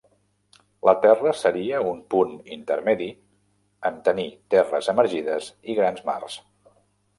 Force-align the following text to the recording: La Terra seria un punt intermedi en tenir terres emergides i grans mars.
La 0.87 0.93
Terra 1.01 1.33
seria 1.41 1.81
un 1.89 1.99
punt 2.13 2.33
intermedi 2.57 3.11
en 3.91 4.01
tenir 4.09 4.27
terres 4.57 4.91
emergides 4.97 5.53
i 5.75 5.81
grans 5.83 6.05
mars. 6.11 6.43